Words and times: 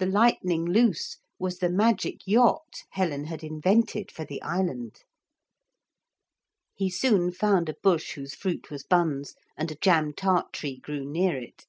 The 0.00 0.06
Lightning 0.06 0.64
Loose 0.66 1.18
was 1.38 1.60
the 1.60 1.70
magic 1.70 2.26
yacht 2.26 2.82
Helen 2.90 3.26
had 3.26 3.44
invented 3.44 4.10
for 4.10 4.24
the 4.24 4.42
island. 4.42 5.02
He 6.74 6.90
soon 6.90 7.30
found 7.30 7.68
a 7.68 7.76
bush 7.84 8.14
whose 8.14 8.34
fruit 8.34 8.68
was 8.68 8.82
buns, 8.82 9.36
and 9.56 9.70
a 9.70 9.76
jam 9.76 10.12
tart 10.12 10.52
tree 10.52 10.76
grew 10.76 11.04
near 11.04 11.36
it. 11.36 11.66